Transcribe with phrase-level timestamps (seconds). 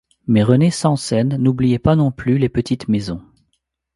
[0.25, 3.21] Mais René Sansen n'oubliait pas non plus les petites maisons.